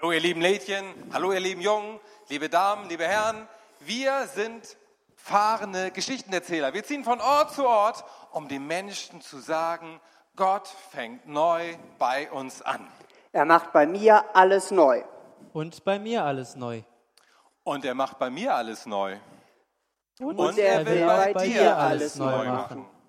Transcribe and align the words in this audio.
Hallo 0.00 0.12
ihr 0.12 0.20
lieben 0.20 0.40
Mädchen, 0.40 0.82
hallo 1.12 1.30
ihr 1.30 1.40
lieben 1.40 1.60
Jungen, 1.60 2.00
liebe 2.30 2.48
Damen, 2.48 2.88
liebe 2.88 3.06
Herren. 3.06 3.46
Wir 3.80 4.26
sind 4.28 4.78
fahrende 5.14 5.90
Geschichtenerzähler. 5.90 6.72
Wir 6.72 6.82
ziehen 6.84 7.04
von 7.04 7.20
Ort 7.20 7.52
zu 7.52 7.66
Ort, 7.66 8.02
um 8.30 8.48
den 8.48 8.66
Menschen 8.66 9.20
zu 9.20 9.40
sagen, 9.40 10.00
Gott 10.36 10.68
fängt 10.90 11.28
neu 11.28 11.76
bei 11.98 12.30
uns 12.30 12.62
an. 12.62 12.88
Er 13.32 13.44
macht 13.44 13.74
bei 13.74 13.86
mir 13.86 14.24
alles 14.34 14.70
neu. 14.70 15.04
Und 15.52 15.84
bei 15.84 15.98
mir 15.98 16.24
alles 16.24 16.56
neu. 16.56 16.82
Und 17.62 17.84
er 17.84 17.94
macht 17.94 18.18
bei 18.18 18.30
mir 18.30 18.54
alles 18.54 18.86
neu. 18.86 19.18
Und, 20.18 20.56
er 20.56 20.86
will 20.86 21.34
bei 21.34 21.46
dir 21.46 21.76
alles 21.76 22.16
neu 22.16 22.46
machen. 22.46 22.86
Mein 22.86 22.99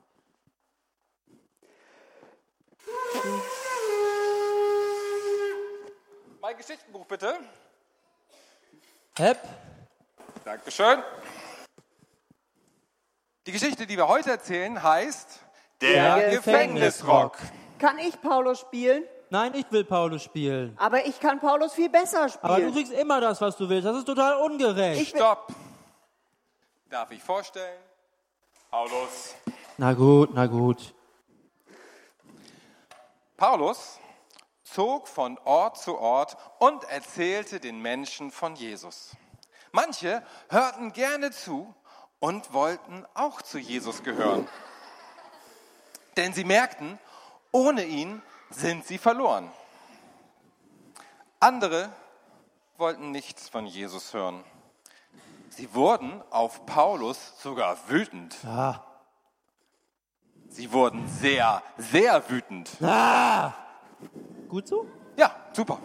Geschichtenbuch 6.62 7.07
bitte. 7.07 7.39
Hep, 9.18 9.39
Dankeschön. 10.46 11.02
Die 13.47 13.52
Geschichte, 13.52 13.88
die 13.88 13.97
wir 13.97 14.07
heute 14.07 14.29
erzählen, 14.29 14.82
heißt 14.82 15.39
Der 15.82 16.18
Der 16.18 16.29
Gefängnisrock. 16.29 17.39
Kann 17.79 17.97
ich 17.97 18.21
Paulus 18.21 18.60
spielen? 18.60 19.04
nein, 19.32 19.55
ich 19.55 19.66
will 19.71 19.83
Paulus 19.83 20.21
spielen. 20.21 20.78
Aber 20.78 21.04
ich 21.04 21.19
kann 21.19 21.39
Paulus 21.39 21.74
viel 21.74 21.89
besser 21.89 22.28
Aber 22.43 22.57
du 22.57 22.61
spielen. 22.69 22.74
kriegst 22.74 22.91
immer 22.93 23.19
das, 23.19 23.41
was 23.41 23.57
du 23.57 23.68
willst. 23.68 23.88
Das 23.88 23.97
ist 23.97 24.05
total 24.05 24.36
ungerecht. 24.41 25.02
Ich 25.02 25.10
Stopp. 25.10 25.47
Darf 26.91 27.10
ich 27.10 27.24
vorstellen? 27.24 27.80
Paulus. 28.69 29.33
na 29.78 29.93
gut, 29.93 30.30
na 30.33 30.46
gut. 30.46 30.93
Paulus 33.36 34.00
zog 34.73 35.08
von 35.08 35.38
Ort 35.39 35.78
zu 35.78 35.98
Ort 35.98 36.38
und 36.59 36.84
erzählte 36.86 37.59
den 37.59 37.81
Menschen 37.81 38.31
von 38.31 38.56
Jesus. 38.56 39.11
Manche 39.72 40.23
hörten 40.50 40.94
gerne 40.94 41.31
zu 41.31 41.73
und 42.19 42.53
wollten 42.53 43.05
auch 43.13 43.41
zu 43.41 43.58
Jesus 43.58 44.03
gehören. 44.03 44.47
Denn 46.17 46.33
sie 46.33 46.44
merkten, 46.44 47.00
ohne 47.52 47.86
ihn 47.86 48.22
sind 48.50 48.86
sie 48.86 48.97
verloren. 48.97 49.52
Andere 51.39 51.89
wollten 52.78 53.11
nichts 53.11 53.50
von 53.50 53.66
Jesus 53.66 54.13
hören. 54.13 54.44
Sie 55.50 55.73
wurden 55.73 56.22
auf 56.30 56.66
Paulus 56.66 57.33
sogar 57.41 57.78
wütend. 57.89 58.38
Ah. 58.45 58.85
Sie 60.47 60.72
wurden 60.72 61.08
sehr, 61.08 61.63
sehr 61.78 62.30
wütend. 62.30 62.69
Ah. 62.81 63.53
Gut 64.52 64.67
so? 64.67 64.85
Ja, 65.16 65.33
super. 65.53 65.80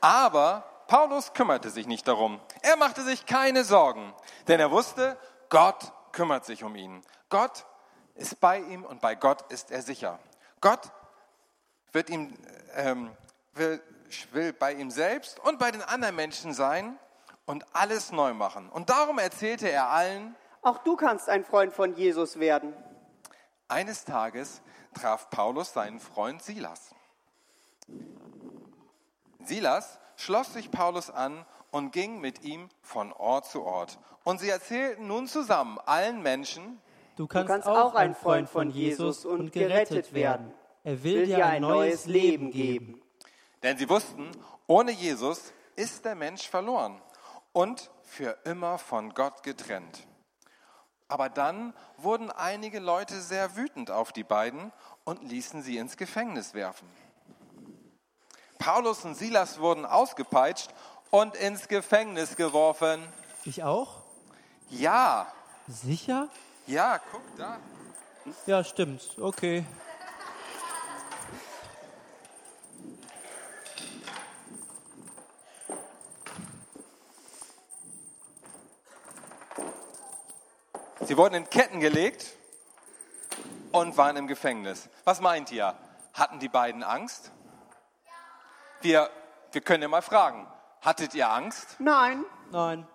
Aber 0.00 0.64
Paulus 0.88 1.32
kümmerte 1.32 1.70
sich 1.70 1.86
nicht 1.86 2.08
darum. 2.08 2.40
Er 2.60 2.74
machte 2.74 3.02
sich 3.02 3.24
keine 3.24 3.62
Sorgen, 3.62 4.12
denn 4.48 4.58
er 4.58 4.72
wusste, 4.72 5.16
Gott 5.48 5.92
kümmert 6.10 6.44
sich 6.44 6.64
um 6.64 6.74
ihn. 6.74 7.00
Gott 7.28 7.66
ist 8.16 8.40
bei 8.40 8.58
ihm 8.58 8.84
und 8.84 9.00
bei 9.00 9.14
Gott 9.14 9.42
ist 9.52 9.70
er 9.70 9.80
sicher. 9.80 10.18
Gott 10.60 10.90
wird 11.92 12.10
ihm, 12.10 12.36
ähm, 12.74 13.12
will, 13.52 13.80
will 14.32 14.52
bei 14.52 14.72
ihm 14.72 14.90
selbst 14.90 15.38
und 15.38 15.60
bei 15.60 15.70
den 15.70 15.82
anderen 15.82 16.16
Menschen 16.16 16.52
sein 16.52 16.98
und 17.46 17.64
alles 17.76 18.10
neu 18.10 18.34
machen. 18.34 18.68
Und 18.68 18.90
darum 18.90 19.20
erzählte 19.20 19.70
er 19.70 19.88
allen, 19.88 20.34
auch 20.62 20.78
du 20.78 20.96
kannst 20.96 21.28
ein 21.28 21.44
Freund 21.44 21.72
von 21.72 21.94
Jesus 21.94 22.40
werden. 22.40 22.74
Eines 23.68 24.04
Tages 24.04 24.62
traf 24.94 25.30
Paulus 25.30 25.72
seinen 25.72 26.00
Freund 26.00 26.42
Silas. 26.42 26.94
Silas 29.44 29.98
schloss 30.16 30.52
sich 30.52 30.70
Paulus 30.70 31.10
an 31.10 31.44
und 31.70 31.92
ging 31.92 32.20
mit 32.20 32.42
ihm 32.44 32.68
von 32.80 33.12
Ort 33.12 33.46
zu 33.46 33.62
Ort. 33.62 33.98
Und 34.24 34.40
sie 34.40 34.48
erzählten 34.48 35.06
nun 35.06 35.26
zusammen 35.26 35.78
allen 35.86 36.22
Menschen, 36.22 36.80
Du 37.16 37.26
kannst, 37.26 37.48
kannst 37.48 37.68
auch 37.68 37.94
ein 37.94 38.14
Freund 38.14 38.48
von 38.48 38.70
Jesus 38.70 39.26
und 39.26 39.52
gerettet 39.52 40.14
werden. 40.14 40.52
Er 40.82 41.04
will, 41.04 41.26
dir 41.26 41.44
ein 41.44 41.60
neues 41.60 42.06
Leben 42.06 42.50
geben. 42.50 43.02
denn 43.62 43.76
sie 43.76 43.88
wussten, 43.88 44.30
ohne 44.66 44.92
Jesus 44.92 45.52
ist 45.76 46.04
der 46.04 46.14
Mensch 46.14 46.48
verloren 46.48 47.00
und 47.52 47.90
für 48.02 48.38
immer 48.44 48.78
von 48.78 49.12
Gott 49.12 49.42
getrennt. 49.42 50.06
Aber 51.12 51.28
dann 51.28 51.74
wurden 51.98 52.30
einige 52.30 52.78
Leute 52.78 53.20
sehr 53.20 53.54
wütend 53.54 53.90
auf 53.90 54.12
die 54.12 54.24
beiden 54.24 54.72
und 55.04 55.22
ließen 55.22 55.60
sie 55.60 55.76
ins 55.76 55.98
Gefängnis 55.98 56.54
werfen. 56.54 56.88
Paulus 58.58 59.04
und 59.04 59.14
Silas 59.14 59.60
wurden 59.60 59.84
ausgepeitscht 59.84 60.70
und 61.10 61.34
ins 61.34 61.68
Gefängnis 61.68 62.34
geworfen. 62.34 63.06
Ich 63.44 63.62
auch? 63.62 63.96
Ja, 64.70 65.30
Sicher? 65.68 66.28
ja, 66.66 66.98
guck 67.10 67.36
da. 67.36 67.58
Ja, 68.46 68.64
stimmt. 68.64 69.18
Okay. 69.20 69.66
Sie 81.12 81.18
wurden 81.18 81.34
in 81.34 81.50
Ketten 81.50 81.80
gelegt 81.80 82.24
und 83.70 83.98
waren 83.98 84.16
im 84.16 84.26
Gefängnis. 84.26 84.88
Was 85.04 85.20
meint 85.20 85.52
ihr? 85.52 85.76
Hatten 86.14 86.38
die 86.38 86.48
beiden 86.48 86.82
Angst? 86.82 87.32
Wir, 88.80 89.10
wir 89.50 89.60
können 89.60 89.82
ja 89.82 89.90
mal 89.90 90.00
fragen. 90.00 90.50
Hattet 90.80 91.12
ihr 91.12 91.28
Angst? 91.28 91.76
Nein, 91.80 92.24
Nein. 92.50 92.88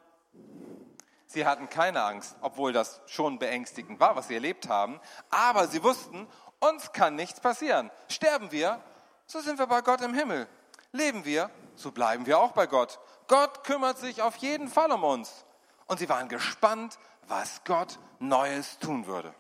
Sie 1.28 1.46
hatten 1.46 1.70
keine 1.70 2.02
Angst, 2.02 2.36
obwohl 2.42 2.74
das 2.74 3.02
schon 3.06 3.38
beängstigend 3.38 4.00
war, 4.00 4.16
was 4.16 4.30
sie 4.30 4.34
erlebt 4.34 4.68
haben. 4.68 5.00
Aber 5.30 5.68
sie 5.68 5.84
wussten, 5.84 6.28
uns 6.60 6.94
kann 6.94 7.14
nichts 7.14 7.40
passieren. 7.40 7.92
Sterben 8.08 8.52
wir, 8.52 8.82
so 9.28 9.42
sind 9.42 9.60
wir 9.60 9.68
bei 9.68 9.82
Gott 9.82 10.02
im 10.02 10.16
Himmel. 10.16 10.48
Leben 10.92 11.24
wir, 11.24 11.52
so 11.76 11.92
bleiben 11.92 12.26
wir 12.26 12.40
auch 12.40 12.54
bei 12.54 12.66
Gott. 12.66 13.00
Gott 13.28 13.64
kümmert 13.64 14.00
sich 14.00 14.24
auf 14.24 14.38
jeden 14.38 14.70
Fall 14.70 14.92
um 14.92 15.04
uns. 15.04 15.46
Und 15.88 16.00
sie 16.00 16.09
waren 16.09 16.28
gespannt, 16.28 17.00
was 17.28 17.64
Gott 17.64 18.00
Neues 18.20 18.80
tun 18.80 19.08
würde. 19.08 19.34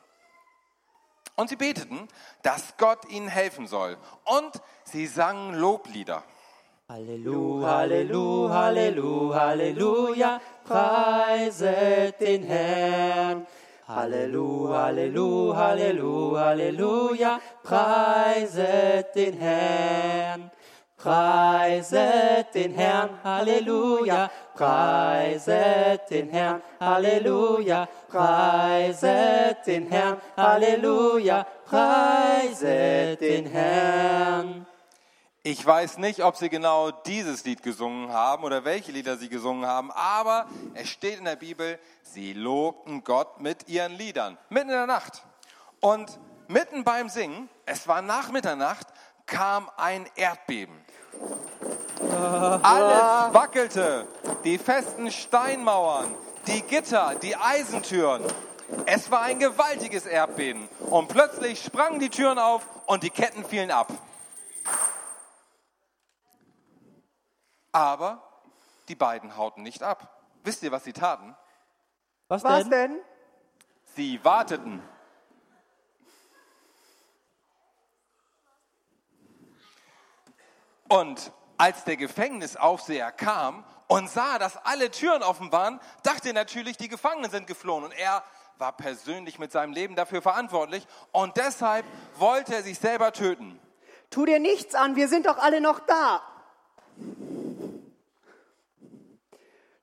Und 1.35 1.49
sie 1.49 1.55
beteten, 1.55 2.07
dass 2.41 2.77
Gott 2.77 3.05
ihnen 3.09 3.27
helfen 3.27 3.67
soll. 3.67 3.97
Und 4.25 4.61
sie 4.85 5.05
sangen 5.05 5.53
Loblieder. 5.55 6.23
Halleluja, 6.89 7.67
Halleluja, 7.67 8.53
Halleluja, 8.53 9.39
Halleluja, 9.39 10.41
preiset 10.63 12.19
den 12.21 12.43
Herrn. 12.43 13.45
Halleluja, 13.87 14.83
Halleluja, 14.83 15.55
Halleluja, 15.57 16.45
Halleluja, 16.45 17.41
preiset 17.61 19.13
den 19.13 19.37
Herrn. 19.37 20.51
Preiset 20.95 22.55
den 22.55 22.73
Herrn, 22.73 23.09
Halleluja, 23.23 24.31
preiset 24.57 26.09
den 26.09 26.29
Herrn, 26.29 26.61
Halleluja, 26.79 27.87
preiset 28.09 29.65
den 29.65 29.87
Herrn, 29.89 30.19
Halleluja, 30.35 31.45
preiset 31.65 33.21
den 33.21 33.45
Herrn. 33.45 34.65
Ich 35.43 35.65
weiß 35.65 35.99
nicht, 35.99 36.23
ob 36.23 36.35
sie 36.35 36.49
genau 36.49 36.91
dieses 36.91 37.45
Lied 37.45 37.63
gesungen 37.63 38.11
haben 38.11 38.43
oder 38.43 38.65
welche 38.65 38.91
Lieder 38.91 39.15
sie 39.15 39.29
gesungen 39.29 39.65
haben, 39.65 39.91
aber 39.91 40.47
es 40.73 40.89
steht 40.89 41.19
in 41.19 41.25
der 41.25 41.37
Bibel, 41.37 41.79
sie 42.01 42.33
lobten 42.33 43.03
Gott 43.03 43.39
mit 43.39 43.69
ihren 43.69 43.93
Liedern, 43.93 44.37
mitten 44.49 44.69
in 44.69 44.75
der 44.75 44.87
Nacht. 44.87 45.23
Und 45.79 46.19
mitten 46.47 46.83
beim 46.83 47.07
Singen, 47.07 47.47
es 47.65 47.87
war 47.87 48.01
nach 48.01 48.29
Mitternacht, 48.31 48.87
kam 49.25 49.69
ein 49.77 50.05
Erdbeben. 50.15 50.75
Alles 52.61 53.33
wackelte, 53.33 54.07
die 54.47 54.57
festen 54.57 55.11
Steinmauern, 55.11 56.15
die 56.47 56.61
Gitter, 56.61 57.15
die 57.15 57.35
Eisentüren. 57.35 58.23
Es 58.85 59.11
war 59.11 59.23
ein 59.23 59.39
gewaltiges 59.39 60.05
Erdbeben 60.05 60.69
und 60.89 61.09
plötzlich 61.09 61.61
sprangen 61.61 61.99
die 61.99 62.09
Türen 62.09 62.39
auf 62.39 62.65
und 62.85 63.03
die 63.03 63.09
Ketten 63.09 63.43
fielen 63.43 63.71
ab. 63.71 63.91
Aber 67.73 68.23
die 68.87 68.95
beiden 68.95 69.35
hauten 69.35 69.63
nicht 69.63 69.83
ab. 69.83 70.23
Wisst 70.45 70.63
ihr, 70.63 70.71
was 70.71 70.85
sie 70.85 70.93
taten? 70.93 71.35
Was, 72.29 72.45
was 72.45 72.61
denn? 72.63 72.71
denn? 72.71 72.99
Sie 73.95 74.23
warteten. 74.23 74.81
Und 80.87 81.33
als 81.57 81.83
der 81.83 81.97
Gefängnisaufseher 81.97 83.11
kam 83.11 83.63
und 83.87 84.09
sah, 84.09 84.37
dass 84.37 84.57
alle 84.65 84.91
Türen 84.91 85.23
offen 85.23 85.51
waren, 85.51 85.79
dachte 86.03 86.29
er 86.29 86.33
natürlich, 86.33 86.77
die 86.77 86.89
Gefangenen 86.89 87.31
sind 87.31 87.47
geflohen. 87.47 87.85
Und 87.85 87.97
er 87.97 88.23
war 88.57 88.75
persönlich 88.75 89.39
mit 89.39 89.51
seinem 89.51 89.73
Leben 89.73 89.95
dafür 89.95 90.21
verantwortlich. 90.21 90.85
Und 91.11 91.37
deshalb 91.37 91.85
wollte 92.17 92.55
er 92.55 92.63
sich 92.63 92.79
selber 92.79 93.13
töten. 93.13 93.59
Tu 94.09 94.25
dir 94.25 94.39
nichts 94.39 94.75
an, 94.75 94.95
wir 94.95 95.07
sind 95.07 95.25
doch 95.25 95.37
alle 95.37 95.61
noch 95.61 95.79
da. 95.79 96.21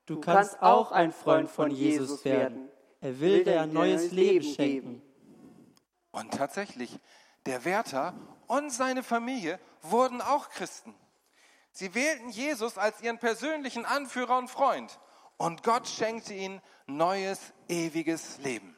Du 0.06 0.21
kannst 0.21 0.61
auch 0.61 0.93
ein 0.93 1.12
Freund 1.12 1.50
von 1.50 1.71
Jesus 1.71 2.25
werden. 2.25 2.69
Er 3.00 3.21
will 3.21 3.44
dir 3.44 3.62
ein 3.62 3.73
neues 3.73 4.12
Leben 4.12 4.44
schenken. 4.44 5.03
Und 6.11 6.32
tatsächlich, 6.32 6.99
der 7.47 7.65
Wärter 7.65 8.15
und 8.47 8.71
seine 8.71 9.03
Familie 9.03 9.59
wurden 9.82 10.21
auch 10.21 10.49
Christen. 10.50 10.94
Sie 11.76 11.93
wählten 11.94 12.31
Jesus 12.31 12.79
als 12.79 13.00
ihren 13.03 13.19
persönlichen 13.19 13.85
Anführer 13.85 14.38
und 14.38 14.49
Freund. 14.49 15.00
Und 15.37 15.65
Gott 15.65 15.88
schenkte 15.88 16.32
ihnen 16.32 16.62
neues, 16.87 17.41
ewiges 17.69 18.38
Leben. 18.38 18.76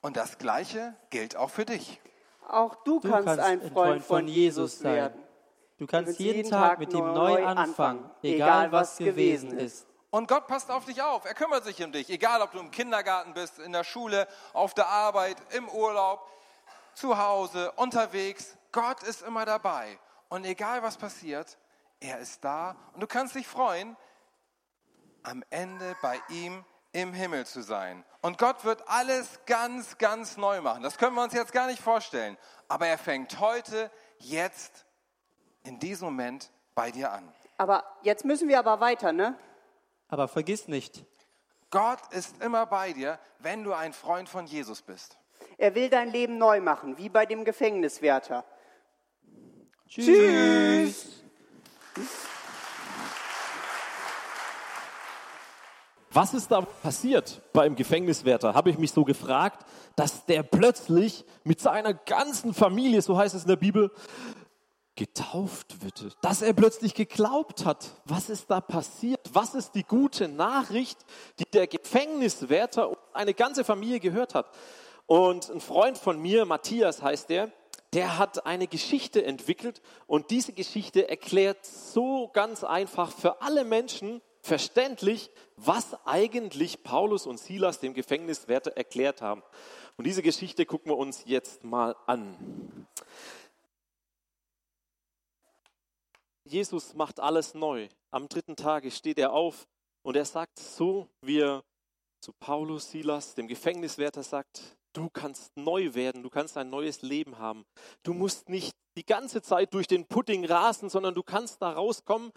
Und 0.00 0.16
das 0.16 0.38
Gleiche 0.38 0.94
gilt 1.10 1.36
auch 1.36 1.50
für 1.50 1.66
dich. 1.66 2.00
Auch 2.48 2.74
du, 2.84 2.98
Du 3.00 3.10
kannst, 3.10 3.26
kannst 3.26 3.44
ein 3.44 3.70
Freund 3.72 4.02
von 4.02 4.26
Jesus 4.26 4.78
sein. 4.78 4.94
werden. 4.94 5.22
Du 5.76 5.86
kannst 5.86 6.18
jeden 6.18 6.36
jeden 6.36 6.50
Tag 6.50 6.78
mit 6.78 6.92
ihm 6.94 7.12
neu 7.12 7.44
anfangen, 7.44 8.10
egal 8.22 8.72
was 8.72 8.96
gewesen 8.96 9.58
ist. 9.58 9.86
Und 10.10 10.28
Gott 10.28 10.46
passt 10.46 10.70
auf 10.70 10.86
dich 10.86 11.02
auf. 11.02 11.26
Er 11.26 11.34
kümmert 11.34 11.64
sich 11.64 11.82
um 11.84 11.92
dich. 11.92 12.08
Egal, 12.08 12.40
ob 12.40 12.52
du 12.52 12.58
im 12.60 12.70
Kindergarten 12.70 13.34
bist, 13.34 13.58
in 13.58 13.72
der 13.72 13.84
Schule, 13.84 14.28
auf 14.54 14.72
der 14.72 14.86
Arbeit, 14.86 15.36
im 15.50 15.68
Urlaub, 15.68 16.26
zu 16.94 17.18
Hause, 17.18 17.72
unterwegs. 17.72 18.56
Gott 18.74 19.04
ist 19.04 19.22
immer 19.22 19.44
dabei. 19.44 20.00
Und 20.28 20.44
egal, 20.44 20.82
was 20.82 20.96
passiert, 20.96 21.58
er 22.00 22.18
ist 22.18 22.44
da. 22.44 22.76
Und 22.92 23.00
du 23.00 23.06
kannst 23.06 23.36
dich 23.36 23.46
freuen, 23.46 23.96
am 25.22 25.44
Ende 25.50 25.94
bei 26.02 26.20
ihm 26.28 26.64
im 26.90 27.12
Himmel 27.12 27.46
zu 27.46 27.62
sein. 27.62 28.04
Und 28.20 28.36
Gott 28.36 28.64
wird 28.64 28.82
alles 28.88 29.38
ganz, 29.46 29.96
ganz 29.98 30.36
neu 30.36 30.60
machen. 30.60 30.82
Das 30.82 30.98
können 30.98 31.14
wir 31.14 31.22
uns 31.22 31.34
jetzt 31.34 31.52
gar 31.52 31.68
nicht 31.68 31.80
vorstellen. 31.80 32.36
Aber 32.66 32.88
er 32.88 32.98
fängt 32.98 33.38
heute, 33.38 33.92
jetzt, 34.18 34.86
in 35.62 35.78
diesem 35.78 36.06
Moment 36.06 36.50
bei 36.74 36.90
dir 36.90 37.12
an. 37.12 37.32
Aber 37.56 37.84
jetzt 38.02 38.24
müssen 38.24 38.48
wir 38.48 38.58
aber 38.58 38.80
weiter, 38.80 39.12
ne? 39.12 39.38
Aber 40.08 40.26
vergiss 40.26 40.66
nicht, 40.66 41.04
Gott 41.70 42.00
ist 42.12 42.42
immer 42.42 42.66
bei 42.66 42.92
dir, 42.92 43.20
wenn 43.38 43.62
du 43.62 43.72
ein 43.72 43.92
Freund 43.92 44.28
von 44.28 44.46
Jesus 44.46 44.82
bist. 44.82 45.16
Er 45.58 45.76
will 45.76 45.88
dein 45.88 46.10
Leben 46.10 46.38
neu 46.38 46.60
machen, 46.60 46.98
wie 46.98 47.08
bei 47.08 47.24
dem 47.24 47.44
Gefängniswärter. 47.44 48.44
Tschüss. 49.88 51.06
Was 56.10 56.32
ist 56.32 56.50
da 56.50 56.60
passiert 56.60 57.42
beim 57.52 57.74
Gefängniswärter? 57.74 58.54
Habe 58.54 58.70
ich 58.70 58.78
mich 58.78 58.92
so 58.92 59.04
gefragt, 59.04 59.66
dass 59.96 60.24
der 60.26 60.44
plötzlich 60.44 61.24
mit 61.42 61.60
seiner 61.60 61.92
ganzen 61.92 62.54
Familie, 62.54 63.02
so 63.02 63.18
heißt 63.18 63.34
es 63.34 63.42
in 63.42 63.48
der 63.48 63.56
Bibel, 63.56 63.90
getauft 64.94 65.82
wird. 65.82 66.16
Dass 66.22 66.40
er 66.40 66.52
plötzlich 66.52 66.94
geglaubt 66.94 67.64
hat. 67.64 68.00
Was 68.04 68.30
ist 68.30 68.48
da 68.48 68.60
passiert? 68.60 69.28
Was 69.32 69.54
ist 69.54 69.72
die 69.74 69.82
gute 69.82 70.28
Nachricht, 70.28 70.98
die 71.40 71.46
der 71.46 71.66
Gefängniswärter 71.66 72.90
und 72.90 72.98
eine 73.12 73.34
ganze 73.34 73.64
Familie 73.64 73.98
gehört 73.98 74.36
hat? 74.36 74.46
Und 75.06 75.50
ein 75.50 75.60
Freund 75.60 75.98
von 75.98 76.20
mir, 76.20 76.46
Matthias 76.46 77.02
heißt 77.02 77.28
der, 77.28 77.50
der 77.94 78.18
hat 78.18 78.44
eine 78.44 78.66
Geschichte 78.66 79.24
entwickelt 79.24 79.80
und 80.06 80.30
diese 80.30 80.52
Geschichte 80.52 81.08
erklärt 81.08 81.64
so 81.64 82.28
ganz 82.28 82.64
einfach 82.64 83.12
für 83.12 83.40
alle 83.40 83.64
Menschen 83.64 84.20
verständlich, 84.42 85.30
was 85.56 85.96
eigentlich 86.04 86.82
Paulus 86.82 87.26
und 87.26 87.38
Silas 87.38 87.78
dem 87.78 87.94
Gefängniswärter 87.94 88.72
erklärt 88.72 89.22
haben. 89.22 89.42
Und 89.96 90.06
diese 90.06 90.22
Geschichte 90.22 90.66
gucken 90.66 90.90
wir 90.90 90.98
uns 90.98 91.22
jetzt 91.24 91.62
mal 91.62 91.94
an. 92.06 92.86
Jesus 96.44 96.94
macht 96.94 97.20
alles 97.20 97.54
neu. 97.54 97.88
Am 98.10 98.28
dritten 98.28 98.56
Tage 98.56 98.90
steht 98.90 99.18
er 99.18 99.32
auf 99.32 99.66
und 100.02 100.16
er 100.16 100.24
sagt 100.24 100.58
so, 100.58 101.08
wie 101.22 101.40
er 101.40 101.64
zu 102.20 102.32
Paulus, 102.32 102.90
Silas, 102.90 103.34
dem 103.34 103.46
Gefängniswärter 103.46 104.22
sagt, 104.22 104.76
du 104.94 105.10
kannst 105.10 105.56
neu 105.56 105.94
werden, 105.94 106.22
du 106.22 106.30
kannst 106.30 106.56
ein 106.56 106.70
neues 106.70 107.02
Leben 107.02 107.38
haben. 107.38 107.64
Du 108.02 108.14
musst 108.14 108.48
nicht 108.48 108.72
die 108.96 109.04
ganze 109.04 109.42
Zeit 109.42 109.74
durch 109.74 109.86
den 109.86 110.06
Pudding 110.06 110.44
rasen, 110.44 110.88
sondern 110.88 111.14
du 111.14 111.22
kannst 111.22 111.60
da 111.60 111.72
rauskommen. 111.72 112.30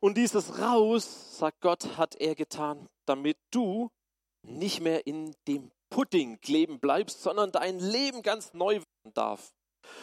Und 0.00 0.16
dieses 0.16 0.58
Raus, 0.58 1.38
sagt 1.38 1.60
Gott, 1.60 1.96
hat 1.96 2.16
er 2.16 2.34
getan, 2.34 2.88
damit 3.06 3.38
du 3.50 3.90
nicht 4.42 4.80
mehr 4.80 5.06
in 5.06 5.34
dem 5.46 5.70
Pudding 5.90 6.40
kleben 6.40 6.80
bleibst, 6.80 7.22
sondern 7.22 7.52
dein 7.52 7.78
Leben 7.78 8.22
ganz 8.22 8.54
neu 8.54 8.74
werden 8.74 9.14
darf. 9.14 9.52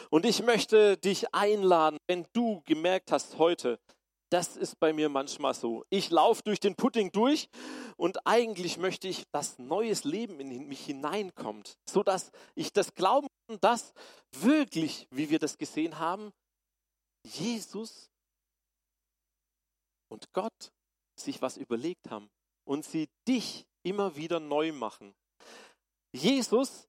Und 0.10 0.26
ich 0.26 0.44
möchte 0.44 0.98
dich 0.98 1.34
einladen, 1.34 1.98
wenn 2.08 2.26
du 2.34 2.62
gemerkt 2.66 3.12
hast 3.12 3.38
heute, 3.38 3.80
das 4.30 4.58
ist 4.58 4.80
bei 4.80 4.94
mir 4.94 5.10
manchmal 5.10 5.54
so. 5.54 5.86
Ich 5.90 6.10
laufe 6.10 6.42
durch 6.44 6.60
den 6.60 6.76
Pudding 6.76 7.12
durch 7.12 7.50
und 7.96 8.26
eigentlich 8.26 8.78
möchte 8.78 9.08
ich, 9.08 9.24
dass 9.32 9.58
neues 9.58 10.04
Leben 10.04 10.40
in 10.40 10.68
mich 10.68 10.86
hineinkommt, 10.86 11.78
so 11.90 12.04
dass 12.04 12.32
ich 12.56 12.74
das 12.74 12.94
glauben 12.94 13.28
kann, 13.48 13.60
dass 13.62 13.94
wirklich, 14.32 15.08
wie 15.12 15.30
wir 15.30 15.40
das 15.40 15.58
gesehen 15.58 16.00
haben, 16.00 16.32
Jesus 17.26 18.10
und 20.10 20.32
Gott 20.34 20.72
sich 21.20 21.42
was 21.42 21.58
überlegt 21.58 22.10
haben 22.10 22.30
und 22.66 22.86
sie 22.86 23.10
dich 23.28 23.66
immer 23.84 24.16
wieder 24.16 24.40
neu 24.40 24.72
machen. 24.72 25.16
Jesus 26.14 26.88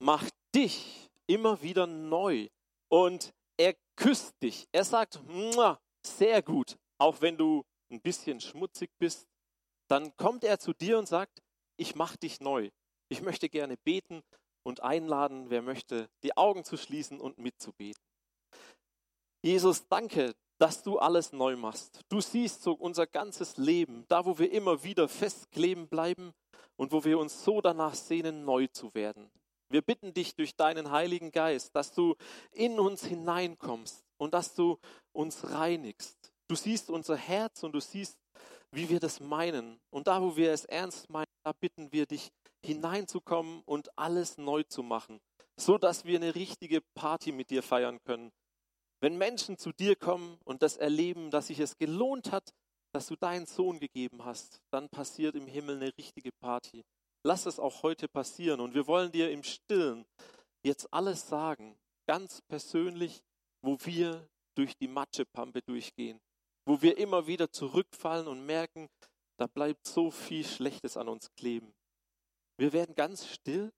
macht 0.00 0.34
dich 0.54 1.08
immer 1.26 1.62
wieder 1.62 1.86
neu 1.86 2.48
und 2.88 3.32
er 3.56 3.74
küsst 3.96 4.34
dich. 4.42 4.66
Er 4.72 4.84
sagt, 4.84 5.22
"Mua, 5.26 5.80
sehr 6.04 6.42
gut, 6.42 6.76
auch 7.00 7.20
wenn 7.22 7.36
du 7.36 7.64
ein 7.90 8.00
bisschen 8.00 8.40
schmutzig 8.40 8.90
bist, 8.98 9.26
dann 9.88 10.16
kommt 10.16 10.44
er 10.44 10.58
zu 10.58 10.72
dir 10.72 10.98
und 10.98 11.08
sagt, 11.08 11.42
ich 11.76 11.94
mache 11.94 12.18
dich 12.18 12.40
neu. 12.40 12.70
Ich 13.08 13.22
möchte 13.22 13.48
gerne 13.48 13.76
beten 13.78 14.22
und 14.62 14.82
einladen, 14.82 15.50
wer 15.50 15.62
möchte, 15.62 16.08
die 16.22 16.36
Augen 16.36 16.64
zu 16.64 16.76
schließen 16.76 17.20
und 17.20 17.38
mitzubeten. 17.38 18.00
Jesus, 19.42 19.88
danke, 19.88 20.34
dass 20.58 20.82
du 20.82 20.98
alles 20.98 21.32
neu 21.32 21.56
machst. 21.56 22.02
Du 22.10 22.20
siehst 22.20 22.62
so 22.62 22.72
unser 22.72 23.06
ganzes 23.06 23.56
Leben, 23.56 24.04
da 24.08 24.26
wo 24.26 24.38
wir 24.38 24.52
immer 24.52 24.84
wieder 24.84 25.08
festkleben 25.08 25.88
bleiben 25.88 26.34
und 26.76 26.92
wo 26.92 27.02
wir 27.04 27.18
uns 27.18 27.42
so 27.42 27.62
danach 27.62 27.94
sehnen, 27.94 28.44
neu 28.44 28.66
zu 28.66 28.94
werden. 28.94 29.30
Wir 29.70 29.80
bitten 29.80 30.12
dich 30.12 30.34
durch 30.34 30.54
deinen 30.54 30.90
Heiligen 30.90 31.30
Geist, 31.30 31.74
dass 31.74 31.92
du 31.92 32.16
in 32.52 32.78
uns 32.78 33.04
hineinkommst 33.04 34.04
und 34.18 34.34
dass 34.34 34.54
du 34.54 34.78
uns 35.12 35.50
reinigst. 35.50 36.30
Du 36.50 36.56
siehst 36.56 36.90
unser 36.90 37.14
Herz 37.14 37.62
und 37.62 37.70
du 37.76 37.80
siehst, 37.80 38.18
wie 38.72 38.88
wir 38.88 38.98
das 38.98 39.20
meinen. 39.20 39.78
Und 39.88 40.08
da, 40.08 40.20
wo 40.20 40.34
wir 40.34 40.50
es 40.50 40.64
ernst 40.64 41.08
meinen, 41.08 41.30
da 41.44 41.52
bitten 41.52 41.92
wir 41.92 42.06
dich 42.06 42.32
hineinzukommen 42.66 43.62
und 43.66 43.96
alles 43.96 44.36
neu 44.36 44.64
zu 44.64 44.82
machen, 44.82 45.20
so 45.56 45.78
dass 45.78 46.04
wir 46.04 46.18
eine 46.18 46.34
richtige 46.34 46.80
Party 46.96 47.30
mit 47.30 47.50
dir 47.50 47.62
feiern 47.62 48.00
können. 48.02 48.32
Wenn 49.00 49.16
Menschen 49.16 49.58
zu 49.58 49.70
dir 49.70 49.94
kommen 49.94 50.38
und 50.44 50.60
das 50.62 50.76
erleben, 50.76 51.30
dass 51.30 51.46
sich 51.46 51.60
es 51.60 51.78
gelohnt 51.78 52.32
hat, 52.32 52.52
dass 52.92 53.06
du 53.06 53.14
deinen 53.14 53.46
Sohn 53.46 53.78
gegeben 53.78 54.24
hast, 54.24 54.60
dann 54.72 54.88
passiert 54.88 55.36
im 55.36 55.46
Himmel 55.46 55.76
eine 55.76 55.96
richtige 55.96 56.32
Party. 56.32 56.82
Lass 57.22 57.46
es 57.46 57.60
auch 57.60 57.84
heute 57.84 58.08
passieren 58.08 58.58
und 58.58 58.74
wir 58.74 58.88
wollen 58.88 59.12
dir 59.12 59.30
im 59.30 59.44
Stillen 59.44 60.04
jetzt 60.64 60.92
alles 60.92 61.28
sagen, 61.28 61.78
ganz 62.08 62.42
persönlich, 62.48 63.22
wo 63.62 63.78
wir 63.84 64.26
durch 64.56 64.76
die 64.76 64.88
Matschepampe 64.88 65.60
durchgehen, 65.62 66.18
wo 66.70 66.80
wir 66.82 66.98
immer 66.98 67.26
wieder 67.26 67.50
zurückfallen 67.50 68.28
und 68.28 68.46
merken, 68.46 68.88
da 69.38 69.48
bleibt 69.48 69.88
so 69.88 70.12
viel 70.12 70.44
Schlechtes 70.44 70.96
an 70.96 71.08
uns 71.08 71.34
kleben. 71.34 71.74
Wir 72.58 72.72
werden 72.72 72.94
ganz 72.94 73.26
still 73.26 73.72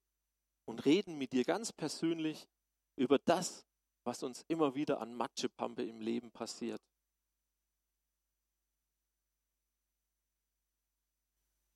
und 0.66 0.84
reden 0.84 1.16
mit 1.16 1.32
dir 1.32 1.44
ganz 1.44 1.72
persönlich 1.72 2.46
über 2.96 3.18
das, 3.18 3.64
was 4.04 4.22
uns 4.22 4.44
immer 4.46 4.74
wieder 4.74 5.00
an 5.00 5.14
Matschepampe 5.14 5.82
im 5.82 6.02
Leben 6.02 6.30
passiert. 6.32 6.82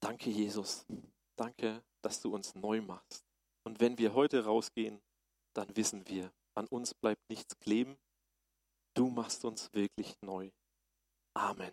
Danke, 0.01 0.29
Jesus. 0.29 0.85
Danke, 1.35 1.83
dass 2.03 2.21
du 2.21 2.35
uns 2.35 2.55
neu 2.55 2.83
machst. 2.83 3.25
Und 3.65 3.81
wenn 3.81 3.97
wir 3.97 4.13
heute 4.13 4.45
rausgehen, 4.45 5.01
dann 5.55 5.75
wissen 5.75 6.07
wir, 6.09 6.31
an 6.55 6.67
uns 6.67 6.93
bleibt 6.93 7.27
nichts 7.31 7.59
kleben. 7.59 7.97
Du 8.93 9.09
machst 9.09 9.47
uns 9.47 9.73
wirklich 9.73 10.15
neu. 10.21 10.51
Amen. 11.37 11.73